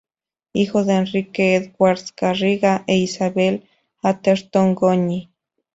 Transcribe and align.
Hijo 0.53 0.83
de 0.83 0.93
Enrique 0.93 1.53
Edwards 1.55 2.11
Garriga 2.19 2.83
e 2.87 2.97
Isabel 2.97 3.67
Atherton 4.01 4.73
Goñi. 4.73 5.29